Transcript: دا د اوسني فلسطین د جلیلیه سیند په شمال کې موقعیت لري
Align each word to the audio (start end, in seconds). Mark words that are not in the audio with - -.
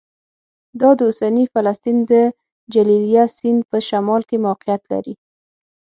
دا 0.79 0.89
د 0.97 0.99
اوسني 1.09 1.45
فلسطین 1.53 1.97
د 2.11 2.13
جلیلیه 2.73 3.25
سیند 3.37 3.61
په 3.69 3.77
شمال 3.87 4.21
کې 4.29 4.37
موقعیت 4.47 4.81
لري 4.91 5.15